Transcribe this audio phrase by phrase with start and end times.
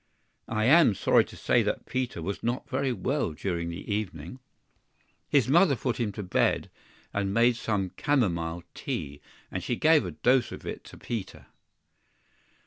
[0.47, 4.39] I AM sorry to say that Peter was not very well during the evening.
[5.29, 6.71] His mother put him to bed,
[7.13, 11.45] and made some camomile tea; and she gave a dose of it to Peter!